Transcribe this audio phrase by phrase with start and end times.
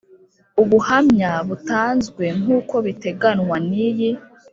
[0.61, 4.11] Ubuhamya butanzwe nk uko biteganwa n iyi